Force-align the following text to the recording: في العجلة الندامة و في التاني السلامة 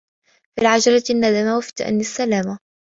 في 0.55 0.61
العجلة 0.61 1.03
الندامة 1.09 1.57
و 1.57 1.61
في 1.61 1.69
التاني 1.69 1.99
السلامة 1.99 2.57